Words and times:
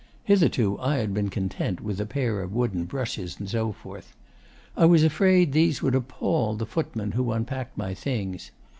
Hitherto 0.23 0.79
I 0.79 0.97
had 0.97 1.13
been 1.13 1.29
content 1.29 1.79
with 1.79 2.01
a 2.01 2.07
pair 2.07 2.41
of 2.41 2.51
wooden 2.55 2.85
brushes, 2.85 3.39
and 3.39 3.47
so 3.47 3.71
forth. 3.71 4.15
I 4.75 4.85
was 4.85 5.03
afraid 5.03 5.51
these 5.51 5.83
would 5.83 5.93
appal 5.95 6.55
the 6.57 6.65
footman 6.65 7.11
who 7.11 7.31
unpacked 7.31 7.77
my 7.77 7.93
things. 7.93 8.49